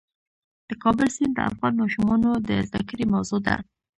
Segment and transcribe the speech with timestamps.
[0.67, 3.55] د کابل سیند د افغان ماشومانو د زده کړې موضوع ده.